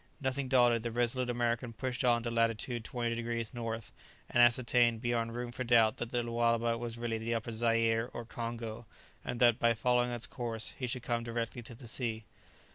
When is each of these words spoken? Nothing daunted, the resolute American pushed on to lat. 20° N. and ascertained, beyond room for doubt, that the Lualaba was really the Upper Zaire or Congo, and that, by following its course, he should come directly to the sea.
Nothing 0.19 0.47
daunted, 0.47 0.81
the 0.81 0.89
resolute 0.89 1.29
American 1.29 1.73
pushed 1.73 2.03
on 2.03 2.23
to 2.23 2.31
lat. 2.31 2.49
20° 2.49 3.51
N. 3.55 3.81
and 4.31 4.41
ascertained, 4.41 4.99
beyond 4.99 5.35
room 5.35 5.51
for 5.51 5.63
doubt, 5.63 5.97
that 5.97 6.09
the 6.09 6.23
Lualaba 6.23 6.75
was 6.79 6.97
really 6.97 7.19
the 7.19 7.35
Upper 7.35 7.51
Zaire 7.51 8.09
or 8.11 8.25
Congo, 8.25 8.87
and 9.23 9.39
that, 9.39 9.59
by 9.59 9.75
following 9.75 10.09
its 10.09 10.25
course, 10.25 10.73
he 10.79 10.87
should 10.87 11.03
come 11.03 11.21
directly 11.21 11.61
to 11.61 11.75
the 11.75 11.87
sea. 11.87 12.25